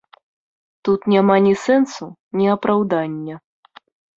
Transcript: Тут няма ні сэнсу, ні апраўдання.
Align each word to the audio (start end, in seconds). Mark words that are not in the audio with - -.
Тут 0.87 1.01
няма 1.13 1.35
ні 1.47 1.53
сэнсу, 1.65 2.09
ні 2.41 2.45
апраўдання. 2.57 3.35